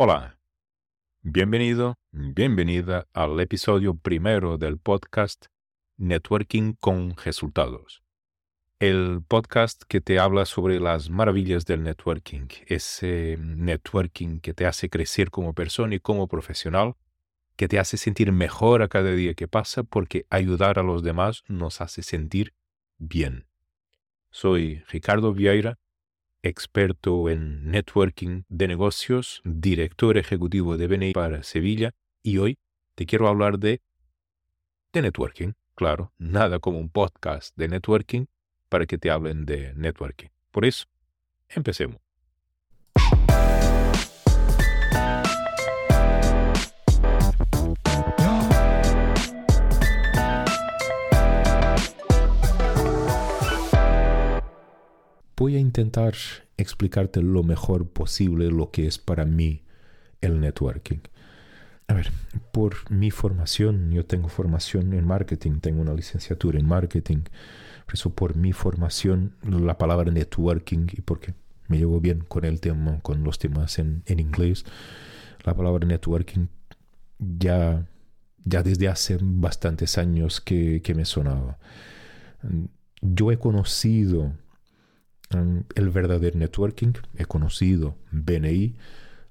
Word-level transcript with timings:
Hola, 0.00 0.38
bienvenido, 1.22 1.96
bienvenida 2.12 3.08
al 3.14 3.40
episodio 3.40 3.94
primero 3.96 4.56
del 4.56 4.78
podcast 4.78 5.46
Networking 5.96 6.74
con 6.74 7.16
Resultados. 7.16 8.04
El 8.78 9.24
podcast 9.26 9.82
que 9.88 10.00
te 10.00 10.20
habla 10.20 10.44
sobre 10.44 10.78
las 10.78 11.10
maravillas 11.10 11.64
del 11.66 11.82
networking, 11.82 12.46
ese 12.68 13.38
networking 13.40 14.38
que 14.38 14.54
te 14.54 14.66
hace 14.66 14.88
crecer 14.88 15.32
como 15.32 15.52
persona 15.52 15.96
y 15.96 15.98
como 15.98 16.28
profesional, 16.28 16.94
que 17.56 17.66
te 17.66 17.80
hace 17.80 17.96
sentir 17.96 18.30
mejor 18.30 18.82
a 18.82 18.88
cada 18.88 19.10
día 19.10 19.34
que 19.34 19.48
pasa 19.48 19.82
porque 19.82 20.26
ayudar 20.30 20.78
a 20.78 20.84
los 20.84 21.02
demás 21.02 21.42
nos 21.48 21.80
hace 21.80 22.04
sentir 22.04 22.54
bien. 22.98 23.48
Soy 24.30 24.84
Ricardo 24.90 25.32
Vieira, 25.32 25.76
experto 26.48 27.28
en 27.28 27.70
networking 27.70 28.42
de 28.48 28.68
negocios, 28.68 29.40
director 29.44 30.16
ejecutivo 30.18 30.76
de 30.76 30.86
BNI 30.86 31.12
para 31.12 31.42
Sevilla 31.42 31.94
y 32.22 32.38
hoy 32.38 32.58
te 32.94 33.06
quiero 33.06 33.28
hablar 33.28 33.58
de, 33.58 33.80
de 34.92 35.02
networking. 35.02 35.52
Claro, 35.74 36.12
nada 36.18 36.58
como 36.58 36.78
un 36.78 36.90
podcast 36.90 37.56
de 37.56 37.68
networking 37.68 38.26
para 38.68 38.86
que 38.86 38.98
te 38.98 39.10
hablen 39.10 39.46
de 39.46 39.72
networking. 39.74 40.28
Por 40.50 40.64
eso, 40.64 40.86
empecemos. 41.48 42.00
voy 55.38 55.54
a 55.54 55.60
intentar 55.60 56.14
explicarte 56.58 57.22
lo 57.22 57.42
mejor 57.42 57.88
posible 57.88 58.50
lo 58.50 58.70
que 58.70 58.86
es 58.86 58.98
para 58.98 59.24
mí 59.24 59.62
el 60.20 60.40
networking. 60.40 60.98
A 61.86 61.94
ver, 61.94 62.12
por 62.52 62.90
mi 62.90 63.10
formación, 63.10 63.90
yo 63.92 64.04
tengo 64.04 64.28
formación 64.28 64.92
en 64.92 65.06
marketing, 65.06 65.60
tengo 65.60 65.80
una 65.80 65.94
licenciatura 65.94 66.58
en 66.58 66.66
marketing. 66.66 67.22
Por 67.86 67.94
eso, 67.94 68.10
por 68.10 68.36
mi 68.36 68.52
formación, 68.52 69.36
la 69.42 69.78
palabra 69.78 70.10
networking, 70.10 70.86
y 70.92 71.00
porque 71.00 71.32
me 71.68 71.78
llevo 71.78 72.00
bien 72.00 72.24
con 72.28 72.44
el 72.44 72.60
tema, 72.60 73.00
con 73.00 73.24
los 73.24 73.38
temas 73.38 73.78
en, 73.78 74.02
inglés, 74.06 74.66
la 75.44 75.56
palabra 75.56 75.86
networking 75.86 76.48
ya, 77.18 77.86
ya 78.44 78.62
desde 78.62 78.88
hace 78.88 79.16
bastantes 79.20 79.96
años 79.96 80.42
que, 80.42 80.82
que 80.82 80.94
me 80.94 81.06
sonaba. 81.06 81.58
Yo 83.00 83.32
he 83.32 83.38
conocido 83.38 84.34
el 85.30 85.90
verdadero 85.90 86.38
networking. 86.38 86.92
He 87.16 87.24
conocido 87.24 87.96
BNI 88.12 88.76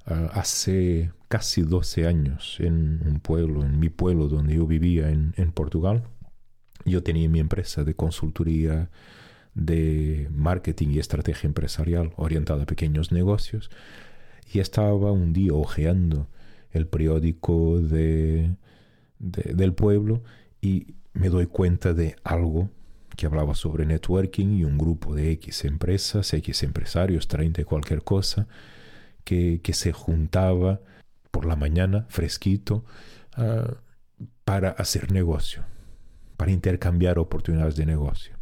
ah, 0.05 0.29
hace 0.33 1.11
casi 1.27 1.61
12 1.61 2.07
años 2.07 2.57
en 2.59 3.01
un 3.05 3.19
pueblo, 3.19 3.63
en 3.63 3.79
mi 3.79 3.89
pueblo 3.89 4.27
donde 4.27 4.55
yo 4.55 4.67
vivía 4.67 5.09
en, 5.09 5.51
Portugal. 5.53 6.03
Yo 6.85 7.03
tenía 7.03 7.27
mi 7.29 7.39
empresa 7.39 7.83
de 7.83 7.95
consultoría 7.95 8.89
de 9.53 10.29
marketing 10.31 10.89
y 10.89 10.99
estrategia 10.99 11.47
empresarial 11.47 12.13
orientada 12.15 12.63
a 12.63 12.67
pequeños 12.67 13.11
negocios 13.11 13.69
y 14.53 14.59
estaba 14.59 15.11
un 15.11 15.33
día 15.33 15.53
hojeando 15.53 16.27
el 16.71 16.87
periódico 16.87 17.79
de, 17.79 18.55
del 19.19 19.73
pueblo 19.73 20.23
y 20.61 20.95
me 21.13 21.29
doy 21.29 21.47
cuenta 21.47 21.93
de 21.93 22.15
algo 22.23 22.69
que 23.17 23.25
hablaba 23.25 23.55
sobre 23.55 23.85
networking 23.85 24.53
y 24.53 24.63
un 24.63 24.77
grupo 24.77 25.13
de 25.13 25.31
X 25.31 25.65
empresas, 25.65 26.33
X 26.33 26.63
empresarios, 26.63 27.27
30 27.27 27.65
cualquier 27.65 28.03
cosa, 28.03 28.47
que, 29.25 29.59
se 29.73 29.91
juntaba 29.91 30.79
por 31.31 31.45
la 31.45 31.57
mañana, 31.57 32.05
fresquito, 32.07 32.85
ah, 33.35 33.73
para 34.45 34.69
hacer 34.69 35.11
negocio, 35.11 35.63
para 36.37 36.51
intercambiar 36.51 37.19
oportunidades 37.19 37.75
de 37.75 37.85
negocio. 37.85 38.37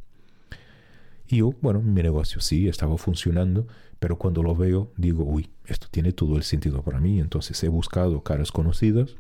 Y 1.28 1.38
yo, 1.38 1.54
bueno, 1.62 1.82
mi 1.82 2.04
negocio 2.04 2.40
sí 2.42 2.68
estaba 2.68 2.98
funcionando, 2.98 3.66
pero 4.00 4.18
cuando 4.18 4.44
lo 4.44 4.56
veo 4.56 4.92
digo, 4.98 5.24
uy, 5.24 5.50
esto 5.66 5.88
tiene 5.90 6.12
todo 6.12 6.36
el 6.36 6.44
sentido 6.44 6.84
para 6.84 7.00
mí. 7.00 7.20
Entonces 7.20 7.64
he 7.64 7.70
buscado 7.70 8.22
caras 8.22 8.52
conocidas 8.52 9.16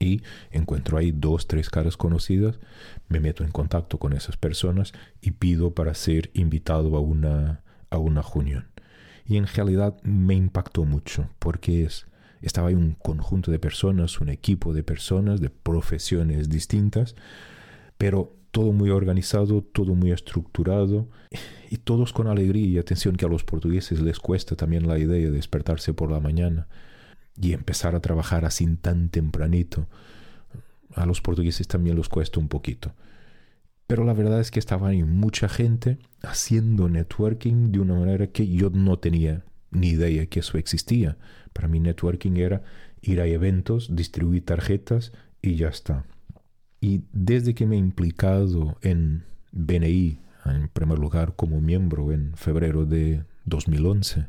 y 0.00 0.22
encuentro 0.50 0.98
ahí 0.98 1.12
dos, 1.12 1.46
tres 1.46 1.68
caras 1.70 1.96
conocidas, 1.96 2.58
me 3.08 3.20
meto 3.20 3.44
en 3.44 3.52
contacto 3.52 3.98
con 3.98 4.14
esas 4.14 4.36
personas 4.36 4.92
y 5.20 5.32
pido 5.32 5.74
para 5.74 5.94
ser 5.94 6.30
invitado 6.32 6.96
a 6.96 7.00
una, 7.00 7.60
a 7.90 7.98
una 7.98 8.22
reunión. 8.22 8.66
Y 9.26 9.36
en 9.36 9.46
realidad 9.46 9.96
me 10.02 10.34
impactó 10.34 10.84
mucho 10.84 11.28
porque 11.38 11.84
es, 11.84 12.06
estaba 12.40 12.68
ahí 12.68 12.74
un 12.74 12.94
conjunto 12.94 13.50
de 13.52 13.58
personas, 13.58 14.20
un 14.20 14.30
equipo 14.30 14.72
de 14.72 14.82
personas 14.82 15.40
de 15.40 15.50
profesiones 15.50 16.48
distintas, 16.48 17.14
pero 17.98 18.34
todo 18.50 18.72
muy 18.72 18.90
organizado, 18.90 19.62
todo 19.62 19.94
muy 19.94 20.10
estructurado 20.10 21.08
y 21.68 21.76
todos 21.76 22.12
con 22.12 22.26
alegría 22.26 22.66
y 22.66 22.78
atención 22.78 23.16
que 23.16 23.26
a 23.26 23.28
los 23.28 23.44
portugueses 23.44 24.00
les 24.00 24.18
cuesta 24.18 24.56
también 24.56 24.88
la 24.88 24.98
idea 24.98 25.26
de 25.26 25.30
despertarse 25.30 25.92
por 25.92 26.10
la 26.10 26.20
mañana 26.20 26.66
y 27.36 27.52
empezar 27.52 27.94
a 27.94 28.00
trabajar 28.00 28.44
así 28.44 28.66
tan 28.76 29.08
tempranito. 29.08 29.86
A 30.94 31.06
los 31.06 31.20
portugueses 31.20 31.68
también 31.68 31.96
los 31.96 32.08
cuesta 32.08 32.40
un 32.40 32.48
poquito. 32.48 32.92
Pero 33.86 34.04
la 34.04 34.12
verdad 34.12 34.40
es 34.40 34.50
que 34.50 34.60
estaba 34.60 34.88
ahí 34.88 35.02
mucha 35.02 35.48
gente 35.48 35.98
haciendo 36.22 36.88
networking 36.88 37.72
de 37.72 37.80
una 37.80 37.94
manera 37.94 38.28
que 38.28 38.46
yo 38.46 38.70
no 38.70 38.98
tenía 38.98 39.44
ni 39.70 39.88
idea 39.88 40.26
que 40.26 40.40
eso 40.40 40.58
existía. 40.58 41.16
Para 41.52 41.68
mí 41.68 41.80
networking 41.80 42.36
era 42.36 42.62
ir 43.02 43.20
a 43.20 43.26
eventos, 43.26 43.94
distribuir 43.96 44.44
tarjetas 44.44 45.12
y 45.42 45.56
ya 45.56 45.68
está. 45.68 46.04
Y 46.80 47.02
desde 47.12 47.54
que 47.54 47.66
me 47.66 47.76
he 47.76 47.78
implicado 47.78 48.78
en 48.82 49.24
BNI, 49.52 50.18
en 50.46 50.68
primer 50.68 50.98
lugar 50.98 51.34
como 51.36 51.60
miembro 51.60 52.12
en 52.12 52.34
febrero 52.36 52.86
de 52.86 53.24
2011, 53.44 54.26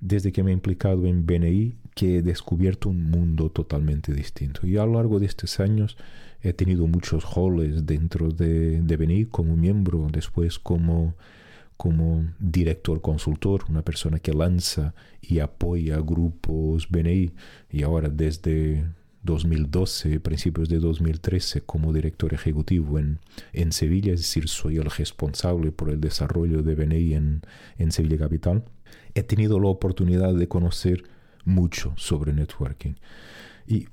desde 0.00 0.32
que 0.32 0.42
me 0.42 0.50
he 0.50 0.54
implicado 0.54 1.06
en 1.06 1.24
BNI 1.24 1.76
que 1.94 2.18
he 2.18 2.22
descubierto 2.22 2.88
un 2.88 3.10
mundo 3.10 3.50
totalmente 3.50 4.12
distinto. 4.12 4.66
Y 4.66 4.76
a 4.76 4.86
lo 4.86 4.94
largo 4.94 5.18
de 5.18 5.26
estos 5.26 5.60
años 5.60 5.96
he 6.40 6.52
tenido 6.52 6.86
muchos 6.86 7.34
roles 7.34 7.86
dentro 7.86 8.30
de, 8.30 8.80
de 8.80 8.96
BNI 8.96 9.26
como 9.26 9.56
miembro, 9.56 10.08
después 10.10 10.58
como, 10.58 11.14
como 11.76 12.24
director 12.38 13.00
consultor, 13.00 13.64
una 13.68 13.82
persona 13.82 14.18
que 14.18 14.32
lanza 14.32 14.94
y 15.20 15.40
apoya 15.40 15.98
grupos 15.98 16.88
BNI. 16.88 17.32
Y 17.70 17.82
ahora 17.82 18.08
desde 18.08 18.84
2012, 19.22 20.18
principios 20.20 20.68
de 20.68 20.78
2013, 20.78 21.60
como 21.60 21.92
director 21.92 22.34
ejecutivo 22.34 22.98
en, 22.98 23.20
en 23.52 23.72
Sevilla, 23.72 24.12
es 24.12 24.20
decir, 24.20 24.48
soy 24.48 24.78
el 24.78 24.86
responsable 24.86 25.70
por 25.72 25.90
el 25.90 26.00
desarrollo 26.00 26.62
de 26.62 26.74
BNI 26.74 27.14
en, 27.14 27.42
en 27.78 27.92
Sevilla 27.92 28.18
Capital 28.18 28.64
he 29.14 29.22
tenido 29.22 29.60
la 29.60 29.68
oportunidad 29.68 30.34
de 30.34 30.48
conocer 30.48 31.04
mucho 31.44 31.94
sobre 31.96 32.32
networking. 32.32 32.94
Y 33.66 33.88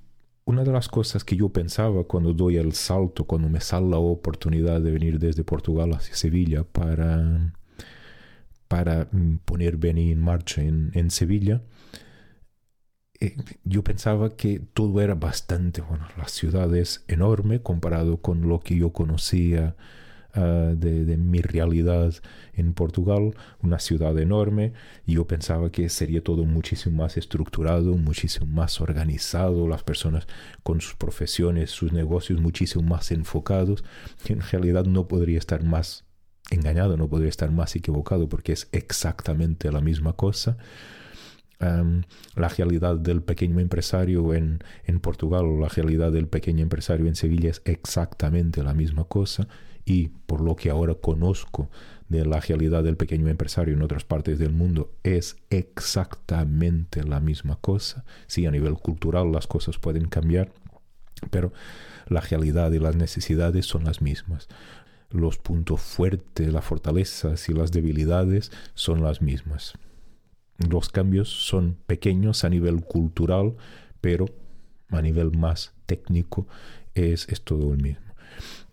una 0.46 0.64
de 0.64 0.72
las 0.72 0.88
cosas 0.88 1.24
que 1.24 1.36
yo 1.36 1.50
pensaba 1.50 2.04
cuando 2.06 2.34
doy 2.34 2.58
el 2.58 2.74
salto, 2.74 3.26
cuando 3.26 3.50
me 3.50 3.62
sale 3.62 3.90
la 3.90 3.98
oportunidad 3.98 4.82
de 4.82 4.92
venir 4.92 5.20
desde 5.20 5.44
Portugal 5.44 5.94
hacia 5.94 6.16
Sevilla 6.16 6.64
para, 6.64 7.54
para 8.68 9.08
mm, 9.12 9.40
poner 9.46 9.78
Beni 9.78 10.12
en 10.12 10.22
marcha 10.22 10.64
en, 10.64 10.92
en 10.96 11.12
Sevilla, 11.12 11.62
eh, 13.20 13.36
yo 13.64 13.84
pensaba 13.84 14.36
que 14.36 14.60
todo 14.60 15.02
era 15.02 15.14
bastante, 15.14 15.82
bueno, 15.82 16.08
la 16.18 16.28
ciudad 16.28 16.74
es 16.76 17.04
enorme 17.08 17.62
comparado 17.62 18.22
con 18.22 18.48
lo 18.48 18.60
que 18.62 18.78
yo 18.78 18.94
conocía 18.94 19.76
Ah, 20.34 20.74
de, 20.76 21.18
mi 21.18 21.42
realidad 21.42 22.14
en 22.54 22.74
Portugal, 22.74 23.34
una 23.62 23.80
ciudad 23.80 24.18
enorme, 24.20 24.74
y 25.08 25.14
yo 25.14 25.26
pensaba 25.26 25.72
que 25.72 25.90
sería 25.90 26.24
todo 26.24 26.46
muchísimo 26.46 27.04
más 27.04 27.18
estructurado, 27.18 27.98
muchísimo 27.98 28.46
más 28.46 28.80
organizado, 28.80 29.68
las 29.68 29.84
personas 29.84 30.28
con 30.62 30.82
sus 30.82 30.96
profesiones, 30.96 31.72
sus 31.72 31.94
negocios 31.94 32.40
muchísimo 32.40 32.84
más 32.84 33.12
enfocados, 33.12 33.84
en 34.28 34.42
realidad 34.42 34.86
no 34.86 35.08
podría 35.08 35.40
estar 35.40 35.64
más 35.64 36.06
engañado, 36.52 36.96
no 36.96 37.10
podría 37.10 37.30
estar 37.30 37.52
más 37.52 37.76
equivocado, 37.76 38.30
porque 38.30 38.54
es 38.54 38.70
exactamente 38.72 39.72
la 39.72 39.82
misma 39.82 40.14
cosa. 40.14 40.58
la 41.60 42.48
realidad 42.50 42.98
del 42.98 43.24
pequeño 43.24 43.60
empresario 43.60 44.34
en, 44.34 44.60
en 44.86 45.00
Portugal 45.00 45.46
o 45.46 45.60
la 45.60 45.70
realidad 45.70 46.12
del 46.12 46.28
pequeño 46.28 46.62
empresario 46.64 47.08
en 47.08 47.16
Sevilla 47.16 47.50
es 47.50 47.62
exactamente 47.66 48.64
la 48.64 48.74
misma 48.74 49.06
cosa 49.06 49.48
y 49.90 50.10
por 50.28 50.42
lo 50.42 50.56
que 50.56 50.70
ahora 50.70 50.94
conozco 50.94 51.68
de 52.10 52.24
la 52.24 52.40
realidad 52.40 52.84
del 52.84 52.96
pequeño 52.96 53.28
empresario 53.28 53.74
en 53.74 53.82
otras 53.82 54.04
partes 54.04 54.38
del 54.38 54.54
mundo, 54.54 54.92
es 55.02 55.38
exactamente 55.50 57.04
la 57.04 57.20
misma 57.20 57.58
cosa. 57.60 58.06
Sí, 58.28 58.46
a 58.46 58.52
nivel 58.52 58.76
cultural 58.76 59.32
las 59.32 59.48
cosas 59.48 59.80
pueden 59.80 60.08
cambiar, 60.08 60.52
pero 61.32 61.52
la 62.08 62.22
realidad 62.22 62.72
y 62.72 62.78
las 62.78 62.96
necesidades 62.96 63.66
son 63.66 63.84
las 63.84 64.00
mismas. 64.00 64.48
Los 65.10 65.40
puntos 65.40 65.82
fuertes, 65.82 66.54
las 66.54 66.66
fortalezas 66.66 67.50
y 67.50 67.54
las 67.54 67.72
debilidades 67.72 68.52
son 68.76 69.02
las 69.02 69.24
mismas. 69.24 69.74
Los 70.60 70.90
cambios 70.90 71.30
son 71.30 71.78
pequeños 71.88 72.44
a 72.44 72.50
nivel 72.50 72.84
cultural, 72.84 73.56
pero 74.02 74.28
a 74.90 75.02
nivel 75.02 75.36
más 75.36 75.74
técnico 75.88 76.46
es, 76.94 77.28
es 77.30 77.42
todo 77.42 77.74
el 77.74 77.82
mismo. 77.82 78.09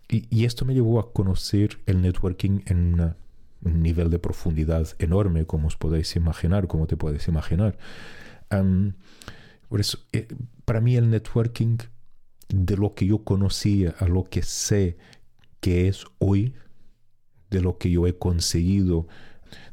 Y, 0.08 0.44
esto 0.44 0.64
me 0.64 0.75
llevó 0.75 1.00
a 1.00 1.12
conocer 1.12 1.79
el 1.87 2.00
networking 2.00 2.61
en 2.67 3.14
un 3.62 3.82
nivel 3.82 4.08
de 4.08 4.20
profundidad 4.20 4.88
enorme, 5.00 5.47
como 5.47 5.67
os 5.67 5.76
podéis 5.76 6.14
imaginar, 6.14 6.69
como 6.69 6.87
te 6.87 6.97
puedes 6.97 7.26
imaginar. 7.26 7.76
por 9.69 9.81
eso, 9.81 9.99
eh, 10.12 10.29
para 10.64 10.81
mí 10.81 10.97
el 10.97 11.11
networking, 11.11 11.79
de 12.49 12.76
lo 12.76 12.94
que 12.94 13.06
yo 13.06 13.25
conocía 13.25 13.94
a 13.99 14.06
lo 14.06 14.25
que 14.25 14.43
sé 14.43 14.97
que 15.61 15.88
es 15.88 16.05
hoy, 16.19 16.55
de 17.50 17.61
lo 17.61 17.79
que 17.79 17.91
yo 17.91 18.06
he 18.06 18.17
conseguido, 18.17 19.08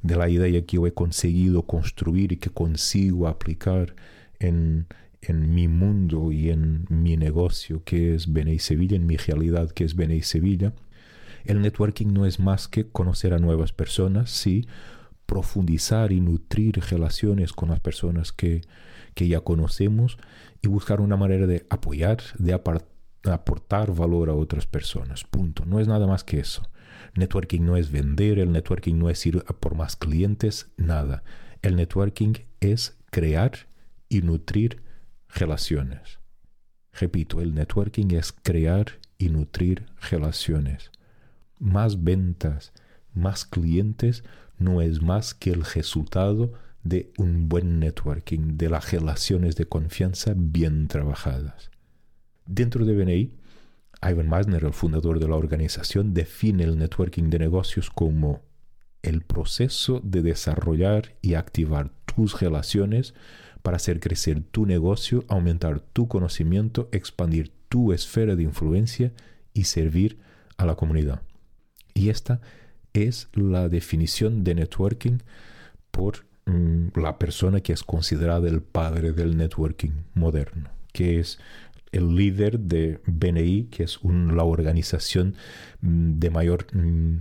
de 0.02 0.16
la 0.16 0.30
idea 0.30 0.66
que 0.66 0.78
yo 0.78 0.88
he 0.88 0.94
conseguido 0.94 1.68
construir 1.68 2.32
y 2.32 2.38
que 2.38 2.50
consigo 2.50 3.28
aplicar 3.28 3.96
en, 4.40 4.88
en 5.28 5.54
mi 5.54 5.68
mundo 5.68 6.32
y 6.32 6.50
en 6.50 6.86
mi 6.90 7.18
negocio 7.18 7.84
que 7.84 8.16
es 8.16 8.32
Benei 8.32 8.60
Sevilla, 8.60 8.96
en 8.96 9.06
mi 9.06 9.18
realidad 9.18 9.72
que 9.72 9.84
es 9.84 9.96
Benei 9.96 10.22
Sevilla, 10.22 10.74
el 11.46 11.62
networking 11.62 12.14
no 12.14 12.26
es 12.26 12.40
más 12.40 12.68
que 12.68 12.88
conocer 12.88 13.34
a 13.34 13.40
nuevas 13.40 13.74
personas, 13.74 14.32
sí, 14.32 14.68
profundizar 15.26 16.12
y 16.12 16.22
nutrir 16.22 16.80
relaciones 16.90 17.54
con 17.54 17.70
las 17.70 17.80
personas 17.80 18.32
que, 18.32 18.62
que 19.14 19.28
ya 19.28 19.42
conocemos 19.42 20.18
y 20.62 20.68
buscar 20.68 21.02
una 21.02 21.18
manera 21.18 21.48
de 21.48 21.66
apoyar, 21.70 22.22
de 22.38 22.54
aportar 22.54 23.94
valor 23.94 24.30
a 24.30 24.36
otras 24.36 24.68
personas. 24.68 25.24
Punto. 25.24 25.66
No 25.66 25.80
es 25.80 25.88
nada 25.88 26.08
más 26.08 26.24
que 26.24 26.40
eso. 26.40 26.64
Networking 27.16 27.62
no 27.62 27.78
es 27.78 27.92
vender, 27.92 28.40
el 28.40 28.52
networking 28.52 28.96
no 28.96 29.10
es 29.10 29.26
ir 29.26 29.44
por 29.60 29.76
más 29.76 29.96
clientes, 29.96 30.72
nada. 30.78 31.24
El 31.62 31.76
networking 31.76 32.34
es 32.60 32.98
crear 33.12 33.52
y 34.10 34.22
nutrir 34.22 34.83
relaciones. 35.34 36.20
Repito, 36.92 37.42
el 37.42 37.54
networking 37.54 38.12
es 38.12 38.32
crear 38.32 39.00
y 39.18 39.30
nutrir 39.30 39.86
relaciones. 40.10 40.92
Más 41.60 42.04
ventas, 42.04 42.72
más 43.14 43.46
clientes 43.46 44.24
no 44.60 44.82
es 44.82 45.02
más 45.02 45.34
que 45.34 45.52
el 45.52 45.64
resultado 45.64 46.54
de 46.84 47.12
un 47.18 47.48
buen 47.50 47.80
networking, 47.80 48.58
de 48.58 48.70
las 48.70 48.92
relaciones 48.92 49.56
de 49.56 49.66
confianza 49.66 50.34
bien 50.36 50.88
trabajadas. 50.88 51.72
Dentro 52.46 52.86
de 52.86 52.94
BNI, 52.94 53.32
Ivan 54.02 54.30
Meisner, 54.30 54.66
el 54.66 54.74
fundador 54.74 55.20
de 55.20 55.28
la 55.28 55.36
organización, 55.36 56.14
define 56.14 56.64
el 56.64 56.78
networking 56.78 57.30
de 57.30 57.40
negocios 57.40 57.90
como 57.90 58.42
el 59.02 59.22
proceso 59.22 60.02
de 60.04 60.22
desarrollar 60.22 61.16
y 61.22 61.36
activar 61.36 61.92
tus 62.06 62.40
relaciones 62.40 63.14
para 63.64 63.78
hacer 63.78 64.00
crecer 64.00 64.44
tu 64.44 64.68
negocio, 64.68 65.24
aumentar 65.28 65.80
tu 65.80 66.08
conocimiento, 66.08 66.90
expandir 66.92 67.52
tu 67.70 67.94
esfera 67.94 68.36
de 68.36 68.44
influencia 68.44 69.14
y 69.54 69.64
servir 69.64 70.20
a 70.58 70.66
la 70.66 70.76
comunidad. 70.76 71.22
Y 71.96 72.10
esta 72.10 72.42
es 72.94 73.30
la 73.34 73.70
definición 73.70 74.44
de 74.44 74.56
networking 74.56 75.20
por 75.92 76.26
mm, 76.46 77.00
la 77.00 77.18
persona 77.18 77.62
que 77.62 77.74
es 77.74 77.84
considerada 77.84 78.50
el 78.50 78.62
padre 78.62 79.14
del 79.14 79.38
networking 79.38 80.04
moderno, 80.14 80.70
que 80.92 81.20
es 81.20 81.40
el 81.92 82.16
líder 82.16 82.60
de 82.60 83.00
BNI, 83.06 83.66
que 83.66 83.84
es 83.84 84.00
la 84.04 84.44
organización 84.44 85.36
mm, 85.82 86.20
de 86.20 86.30
mayor 86.30 86.68
mm, 86.76 87.20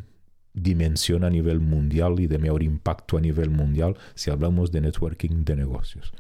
dimensión 0.55 1.25
a 1.25 1.31
nivel 1.31 1.61
mundial 1.61 2.21
y 2.21 2.27
de 2.27 2.39
mayor 2.39 2.63
impacto 2.63 3.17
a 3.17 3.21
nivel 3.21 3.51
mundial 3.51 3.97
si 4.15 4.31
hablamos 4.31 4.73
de 4.73 4.81
networking 4.81 5.45
de 5.45 5.57
negocios. 5.57 6.13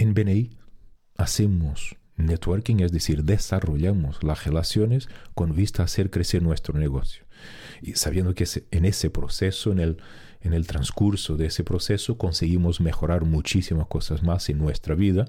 En 0.00 0.14
BNI 0.14 0.48
hacemos 1.18 1.94
networking, 2.16 2.76
es 2.80 2.90
decir, 2.90 3.22
desarrollamos 3.22 4.24
las 4.24 4.46
relaciones 4.46 5.10
con 5.34 5.54
vista 5.54 5.82
a 5.82 5.84
hacer 5.84 6.10
crecer 6.10 6.42
nuestro 6.42 6.78
negocio. 6.78 7.26
Y 7.82 7.92
sabiendo 7.96 8.34
que 8.34 8.46
en 8.70 8.86
ese 8.86 9.10
proceso, 9.10 9.72
en 9.72 9.78
el, 9.78 9.98
en 10.40 10.54
el 10.54 10.66
transcurso 10.66 11.36
de 11.36 11.48
ese 11.48 11.64
proceso, 11.64 12.16
conseguimos 12.16 12.80
mejorar 12.80 13.26
muchísimas 13.26 13.88
cosas 13.88 14.22
más 14.22 14.48
en 14.48 14.56
nuestra 14.56 14.94
vida 14.94 15.26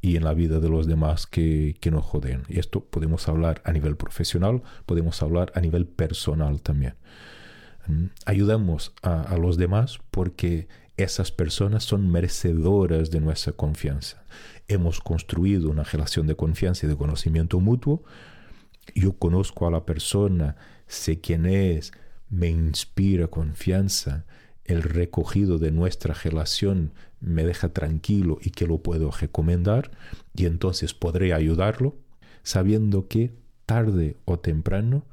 y 0.00 0.14
en 0.14 0.22
la 0.22 0.34
vida 0.34 0.60
de 0.60 0.68
los 0.68 0.86
demás 0.86 1.26
que, 1.26 1.74
que 1.80 1.90
nos 1.90 2.04
joden. 2.04 2.44
Y 2.48 2.60
esto 2.60 2.84
podemos 2.84 3.26
hablar 3.26 3.60
a 3.64 3.72
nivel 3.72 3.96
profesional, 3.96 4.62
podemos 4.86 5.20
hablar 5.20 5.50
a 5.56 5.60
nivel 5.60 5.84
personal 5.84 6.62
también. 6.62 6.94
Mm, 7.88 8.04
ayudamos 8.24 8.94
a, 9.02 9.22
a 9.22 9.36
los 9.36 9.56
demás 9.56 9.98
porque 10.12 10.68
esas 10.96 11.32
personas 11.32 11.84
son 11.84 12.10
merecedoras 12.10 13.10
de 13.10 13.20
nuestra 13.20 13.52
confianza. 13.52 14.24
Hemos 14.68 15.00
construido 15.00 15.70
una 15.70 15.84
relación 15.84 16.26
de 16.26 16.36
confianza 16.36 16.86
y 16.86 16.88
de 16.88 16.96
conocimiento 16.96 17.60
mutuo. 17.60 18.04
Yo 18.94 19.14
conozco 19.14 19.66
a 19.66 19.70
la 19.70 19.86
persona, 19.86 20.56
sé 20.86 21.20
quién 21.20 21.46
es, 21.46 21.92
me 22.28 22.48
inspira 22.48 23.28
confianza. 23.28 24.26
El 24.64 24.82
recogido 24.82 25.58
de 25.58 25.70
nuestra 25.70 26.14
relación 26.14 26.92
me 27.20 27.44
deja 27.44 27.70
tranquilo 27.70 28.38
y 28.40 28.50
que 28.50 28.66
lo 28.66 28.78
puedo 28.78 29.10
recomendar 29.10 29.90
y 30.34 30.46
entonces 30.46 30.94
podré 30.94 31.32
ayudarlo 31.32 31.96
sabiendo 32.42 33.08
que 33.08 33.32
tarde 33.66 34.16
o 34.24 34.38
temprano 34.38 35.04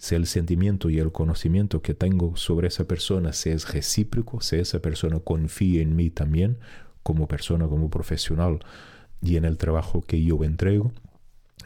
si 0.00 0.14
el 0.14 0.26
sentimiento 0.26 0.88
y 0.88 0.98
el 0.98 1.12
conocimiento 1.12 1.82
que 1.82 1.92
tengo 1.92 2.34
sobre 2.34 2.68
esa 2.68 2.84
persona 2.84 3.34
se 3.34 3.52
es 3.52 3.70
recíproco, 3.70 4.40
si 4.40 4.56
esa 4.56 4.80
persona 4.80 5.20
confía 5.20 5.82
en 5.82 5.94
mí 5.94 6.08
también 6.08 6.56
como 7.02 7.28
persona, 7.28 7.68
como 7.68 7.90
profesional 7.90 8.60
y 9.20 9.36
en 9.36 9.44
el 9.44 9.58
trabajo 9.58 10.00
que 10.00 10.24
yo 10.24 10.42
entrego, 10.42 10.90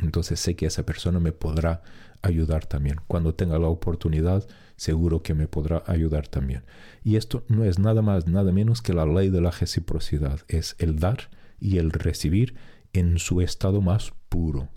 entonces 0.01 0.41
sé 0.41 0.57
que 0.57 0.67
esa 0.67 0.85
persona 0.85 1.21
me 1.21 1.31
podrá 1.31 1.83
ayudar 2.23 2.67
también. 2.67 2.97
Cuando 3.07 3.37
tenga 3.37 3.57
la 3.61 3.69
oportunidad, 3.69 4.45
seguro 4.75 5.23
que 5.23 5.35
me 5.35 5.47
podrá 5.47 5.85
ayudar 5.87 6.27
también. 6.27 6.65
Y 7.05 7.15
esto 7.15 7.45
no 7.47 7.63
es 7.63 7.79
nada 7.79 8.03
más, 8.03 8.27
nada 8.27 8.51
menos 8.51 8.83
que 8.83 8.95
la 8.95 9.07
ley 9.07 9.31
de 9.31 9.43
la 9.43 9.53
reciprocidad. 9.53 10.41
Es 10.49 10.75
el 10.81 10.99
dar 10.99 11.31
y 11.61 11.79
el 11.79 11.93
recibir 11.93 12.57
en 12.93 13.21
su 13.21 13.41
estado 13.41 13.81
más 13.81 14.13
puro. 14.29 14.71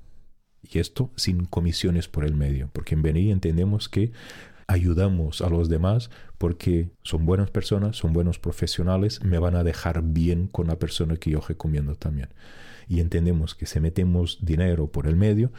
Y 0.62 0.80
esto 0.80 1.12
sin 1.16 1.46
comisiones 1.46 2.08
por 2.08 2.26
el 2.26 2.36
medio, 2.36 2.70
porque 2.74 2.96
en 2.96 3.02
BNI 3.02 3.32
entendemos 3.32 3.90
que 3.90 4.12
ayudamos 4.68 5.42
a 5.42 5.50
los 5.50 5.70
demás 5.70 6.10
porque 6.38 6.92
son 7.02 7.26
buenas 7.26 7.50
personas, 7.50 7.96
son 7.96 8.14
buenos 8.14 8.38
profesionales, 8.38 9.24
me 9.24 9.40
van 9.40 9.56
a 9.56 9.64
dejar 9.64 10.04
bien 10.04 10.48
con 10.48 10.68
la 10.68 10.78
persona 10.78 11.16
que 11.16 11.32
yo 11.32 11.40
recomiendo 11.40 11.96
también. 11.96 12.30
Y 12.88 13.00
entendemos 13.00 13.56
que 13.56 13.66
si 13.66 13.80
metemos 13.80 14.40
dinero 14.42 14.92
por 14.92 15.08
el 15.08 15.16
medio, 15.16 15.52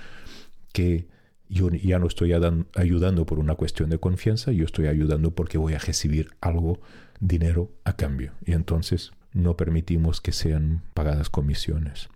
que 0.73 1.09
yo 1.49 1.71
ya 1.71 1.99
no 1.99 2.07
estoy 2.07 2.35
ayudando 2.75 3.27
por 3.27 3.39
una 3.39 3.55
cuestión 3.55 3.91
de 3.91 3.99
confianza, 3.99 4.53
yo 4.53 4.65
estoy 4.65 4.87
ayudando 4.87 5.35
porque 5.35 5.59
voy 5.59 5.75
a 5.75 5.79
recibir 5.79 6.31
algo, 6.41 6.81
dinero 7.21 7.73
a 7.85 7.95
cambio. 7.97 8.33
Y 8.45 8.53
entonces 8.53 9.13
no 9.33 9.57
permitimos 9.57 10.21
que 10.21 10.33
sean 10.33 10.83
pagadas 10.95 11.31
comisiones. 11.31 12.09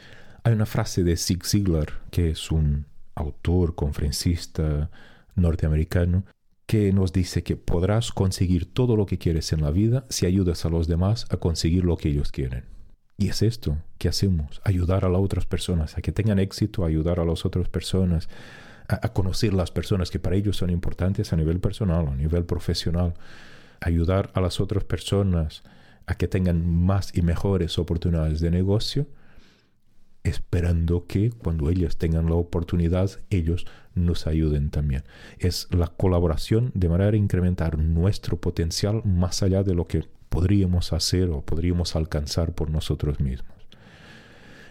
Hay 0.44 0.54
una 0.54 0.66
frase 0.66 1.04
de 1.04 1.16
Zig 1.16 1.44
Ziglar, 1.46 2.00
que 2.11 2.30
es 2.30 2.50
un 2.50 2.87
autor, 3.14 3.76
conferencista 3.76 4.90
norteamericano, 5.37 6.25
que 6.66 6.92
nos 6.92 7.12
dice 7.12 7.44
que 7.44 7.56
podrás 7.56 8.11
conseguir 8.11 8.72
todo 8.72 8.96
lo 8.96 9.06
que 9.06 9.18
quieres 9.18 9.52
en 9.52 9.62
la 9.62 9.70
vida 9.70 10.04
si 10.08 10.26
ayudas 10.26 10.64
a 10.64 10.68
los 10.68 10.88
demás 10.88 11.26
a 11.30 11.37
conseguir 11.37 11.84
lo 11.84 11.96
que 11.96 12.08
ellos 12.08 12.32
quieren. 12.32 12.64
Y 13.16 13.28
es 13.28 13.42
esto 13.42 13.78
que 13.99 14.08
hacemos, 14.08 14.61
ayudar 14.64 15.04
a 15.04 15.08
las 15.08 15.20
otras 15.20 15.46
personas, 15.46 15.96
a 15.96 16.00
que 16.00 16.11
tengan 16.11 16.40
éxito, 16.40 16.84
ayudar 16.84 17.20
a 17.20 17.25
las 17.25 17.46
otras 17.46 17.68
personas, 17.68 18.28
a, 18.88 18.94
a, 19.06 19.12
conocer 19.12 19.54
las 19.54 19.70
personas 19.70 20.11
que 20.11 20.18
para 20.18 20.34
ellos 20.34 20.56
son 20.56 20.70
importantes 20.70 21.32
a 21.32 21.37
nivel 21.37 21.61
personal, 21.61 22.08
a 22.08 22.16
nivel 22.16 22.44
profesional, 22.46 23.14
ayudar 23.80 24.32
a 24.34 24.40
las 24.40 24.58
otras 24.58 24.82
personas 24.82 25.62
a 26.06 26.16
que 26.16 26.26
tengan 26.26 26.66
más 26.66 27.16
y 27.16 27.22
mejores 27.22 27.78
oportunidades 27.78 28.40
de 28.40 28.50
negocio 28.50 29.06
esperando 30.24 31.06
que 31.06 31.30
cuando 31.30 31.68
ellos 31.68 31.96
tengan 31.96 32.26
la 32.26 32.34
oportunidad, 32.34 33.10
ellos 33.30 33.66
nos 33.94 34.26
ayuden 34.26 34.70
también. 34.70 35.04
Es 35.38 35.68
la 35.70 35.88
colaboración 35.88 36.70
de 36.74 36.88
manera 36.88 37.12
a 37.12 37.16
incrementar 37.16 37.78
nuestro 37.78 38.40
potencial 38.40 39.02
más 39.04 39.42
allá 39.42 39.62
de 39.62 39.74
lo 39.74 39.86
que 39.86 40.04
podríamos 40.28 40.92
hacer 40.92 41.28
o 41.28 41.42
podríamos 41.42 41.94
alcanzar 41.96 42.54
por 42.54 42.70
nosotros 42.70 43.20
mismos. 43.20 43.52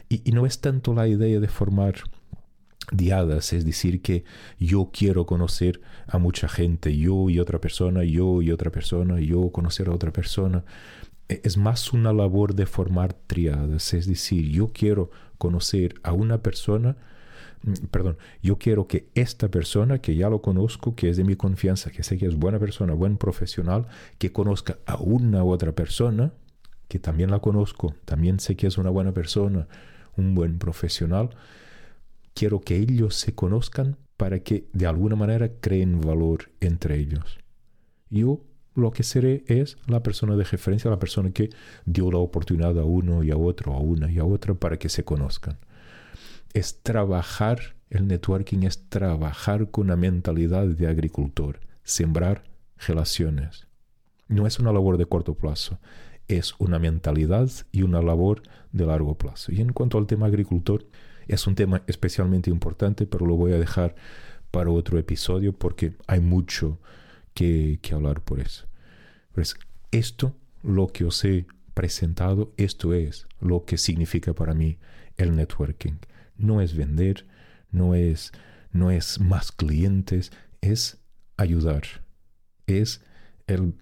Y, 0.10 0.32
no 0.32 0.46
es 0.46 0.60
tanto 0.60 0.94
la 0.94 1.08
idea 1.08 1.40
de 1.40 1.48
formar 1.48 1.96
diadas, 2.92 3.54
es 3.54 3.64
decir, 3.64 4.02
que 4.02 4.26
yo 4.60 4.90
quiero 4.92 5.26
conocer 5.26 5.80
a 6.08 6.18
mucha 6.18 6.50
gente, 6.50 6.98
yo 6.98 7.30
y 7.30 7.40
otra 7.40 7.62
persona, 7.62 8.04
yo 8.04 8.42
y 8.42 8.52
otra 8.52 8.72
persona, 8.72 9.20
yo 9.22 9.52
conocer 9.52 9.88
a 9.88 9.94
otra 9.94 10.12
persona. 10.12 10.66
E, 11.30 11.42
es 11.44 11.58
más 11.58 11.94
una 11.94 12.12
labor 12.12 12.56
de 12.56 12.66
formar 12.66 13.14
triadas, 13.14 13.94
es 13.94 14.08
decir, 14.08 14.50
yo 14.50 14.72
quiero 14.74 15.12
conocer 15.42 15.96
a 16.04 16.14
una 16.14 16.44
persona, 16.44 16.98
mm, 17.64 17.88
perdón, 17.90 18.18
yo 18.44 18.60
quiero 18.60 18.86
que 18.86 19.10
esta 19.16 19.50
persona 19.50 19.98
que 19.98 20.16
ya 20.16 20.30
lo 20.30 20.44
conozco, 20.44 20.96
que 20.96 21.10
es 21.10 21.18
de 21.18 21.24
mi 21.24 21.36
confianza, 21.36 21.90
que 21.90 22.04
sé 22.04 22.20
que 22.20 22.28
es 22.28 22.36
buena 22.36 22.60
persona, 22.60 22.94
buen 22.94 23.18
profesional, 23.18 23.88
que 24.20 24.32
conozca 24.32 24.78
a 24.86 24.98
una 24.98 25.44
otra 25.44 25.72
persona 25.72 26.32
que 26.88 27.00
también 27.00 27.32
la 27.32 27.40
conozco, 27.40 27.96
también 28.06 28.40
sé 28.40 28.56
que 28.56 28.68
es 28.68 28.78
una 28.78 28.92
buena 28.92 29.14
persona, 29.14 29.68
un 30.16 30.36
buen 30.36 30.60
profesional, 30.60 31.32
quiero 32.36 32.62
que 32.62 32.76
ellos 32.78 33.16
se 33.16 33.34
conozcan 33.34 33.98
para 34.18 34.42
que 34.42 34.68
de 34.74 34.86
alguna 34.86 35.16
manera 35.16 35.50
creen 35.60 36.02
valor 36.02 36.52
entre 36.60 37.00
ellos. 37.00 37.40
Yo 38.12 38.44
lo 38.74 38.92
que 38.92 39.04
seré 39.04 39.44
es 39.48 39.78
la 39.88 40.02
persona 40.02 40.36
de 40.36 40.44
referencia, 40.44 40.90
la 40.90 41.00
persona 41.00 41.32
que 41.32 41.50
dio 41.86 42.12
la 42.12 42.20
oportunidad 42.20 42.78
a 42.80 42.86
uno 42.86 43.24
y 43.24 43.32
a 43.32 43.38
otro, 43.38 43.74
a 43.74 43.80
una 43.80 44.10
y 44.12 44.20
a 44.20 44.26
otra 44.26 44.54
para 44.54 44.78
que 44.78 44.90
se 44.90 45.04
conozcan. 45.04 45.58
Es 46.54 46.82
trabajar, 46.82 47.76
el 47.90 48.08
networking 48.08 48.64
es 48.64 48.90
trabajar 48.90 49.70
con 49.72 49.86
una 49.86 49.96
mentalidad 49.96 50.66
de 50.66 50.88
agricultor, 50.88 51.60
sembrar 51.84 52.44
relaciones. 52.78 53.68
No 54.28 54.48
es 54.48 54.60
una 54.60 54.72
labor 54.72 54.98
de 54.98 55.06
corto 55.06 55.36
plazo, 55.36 55.80
es 56.28 56.56
una 56.58 56.80
mentalidad 56.80 57.50
y 57.72 57.84
una 57.84 58.02
labor 58.02 58.44
de 58.72 58.86
largo 58.86 59.18
plazo. 59.18 59.52
Y 59.52 59.60
en 59.60 59.74
cuanto 59.74 59.98
al 59.98 60.08
tema 60.08 60.28
agricultor, 60.28 60.86
es 61.28 61.48
un 61.48 61.56
tema 61.56 61.84
especialmente 61.88 62.50
importante, 62.50 63.06
pero 63.06 63.26
lo 63.26 63.36
voy 63.36 63.54
a 63.54 63.58
dejar 63.58 63.96
para 64.50 64.70
otro 64.70 64.98
episodio 64.98 65.54
porque 65.54 65.94
hay 66.08 66.20
mucho 66.20 66.80
que, 67.34 67.80
hablar 67.92 68.22
por 68.22 68.40
eso. 68.40 68.68
Pues 69.34 69.56
esto, 69.92 70.36
lo 70.64 70.88
que 70.88 71.06
os 71.06 71.24
he 71.24 71.46
presentado, 71.74 72.54
esto 72.58 72.94
es 72.94 73.28
lo 73.40 73.66
que 73.66 73.78
significa 73.78 74.34
para 74.34 74.54
mí 74.54 74.78
el 75.18 75.36
networking. 75.36 75.98
No 76.38 76.62
es 76.62 76.76
vender, 76.76 77.28
no 77.72 77.96
es, 77.96 78.32
no 78.72 78.92
es 78.92 79.20
más 79.20 79.52
clientes, 79.52 80.32
es 80.62 81.00
ayudar. 81.38 81.84
Es 82.68 83.02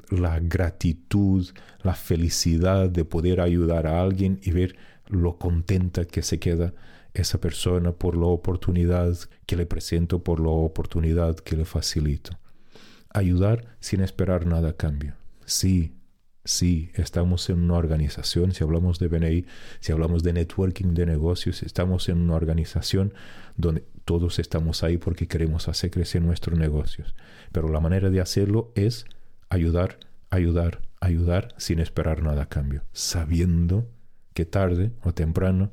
la 0.09 0.39
gratitud, 0.39 1.47
la 1.83 1.93
felicidad 1.93 2.89
de 2.89 3.05
poder 3.05 3.39
ayudar 3.39 3.85
a 3.85 4.01
alguien 4.01 4.39
y 4.41 4.51
ver 4.51 4.75
lo 5.07 5.37
contenta 5.37 6.05
que 6.05 6.23
se 6.23 6.39
queda 6.39 6.73
esa 7.13 7.39
persona 7.39 7.91
por 7.91 8.15
la 8.15 8.25
oportunidad 8.25 9.15
que 9.45 9.55
le 9.55 9.65
presento, 9.65 10.23
por 10.23 10.39
la 10.39 10.49
oportunidad 10.49 11.35
que 11.35 11.55
le 11.55 11.65
facilito. 11.65 12.31
Ayudar 13.11 13.77
sin 13.79 14.01
esperar 14.01 14.45
nada 14.45 14.69
a 14.69 14.73
cambio. 14.73 15.15
Sí, 15.45 15.95
sí, 16.43 16.91
estamos 16.93 17.49
en 17.49 17.63
una 17.63 17.75
organización, 17.75 18.51
si 18.51 18.63
hablamos 18.63 18.99
de 18.99 19.07
BNI, 19.07 19.45
si 19.79 19.91
hablamos 19.91 20.23
de 20.23 20.33
networking 20.33 20.93
de 20.93 21.05
negocios, 21.05 21.63
estamos 21.63 22.07
en 22.09 22.19
una 22.19 22.35
organización 22.35 23.13
donde 23.57 23.83
todos 24.05 24.39
estamos 24.39 24.83
ahí 24.83 24.97
porque 24.97 25.27
queremos 25.27 25.67
hacer 25.67 25.91
crecer 25.91 26.21
nuestros 26.21 26.57
negocios. 26.57 27.15
Pero 27.51 27.69
la 27.69 27.79
manera 27.79 28.09
de 28.09 28.21
hacerlo 28.21 28.71
es 28.75 29.05
ayudar, 29.49 29.99
ayudar, 30.29 30.81
ayudar 31.01 31.53
sin 31.57 31.79
esperar 31.79 32.21
nada 32.21 32.43
a 32.43 32.49
cambio, 32.49 32.83
sabiendo 32.91 33.87
que 34.33 34.45
tarde 34.45 34.91
o 35.03 35.13
temprano 35.13 35.71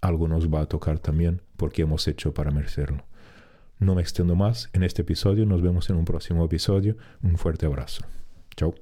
algo 0.00 0.28
nos 0.28 0.52
va 0.52 0.60
a 0.60 0.66
tocar 0.66 0.98
también 0.98 1.42
porque 1.56 1.82
hemos 1.82 2.06
hecho 2.06 2.32
para 2.34 2.50
merecerlo. 2.50 3.05
No 3.78 3.94
me 3.94 4.02
extiendo 4.02 4.34
más 4.34 4.70
en 4.72 4.82
este 4.82 5.02
episodio, 5.02 5.44
nos 5.46 5.62
vemos 5.62 5.90
en 5.90 5.96
un 5.96 6.04
próximo 6.04 6.44
episodio. 6.44 6.96
Un 7.22 7.36
fuerte 7.36 7.66
abrazo. 7.66 8.04
Chao. 8.56 8.74